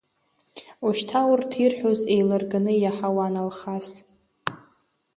[0.85, 3.87] Ушьҭа урҭ ирҳәоз еилырганы иаҳауан Алхас.